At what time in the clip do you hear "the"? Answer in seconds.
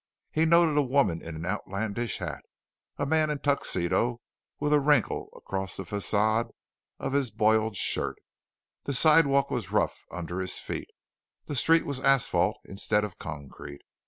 5.77-5.85, 8.85-8.95, 11.45-11.55